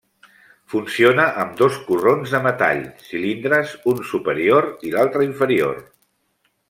[0.73, 5.79] Funciona amb dos corrons de metall, cilindres, un superior i l'altre inferior.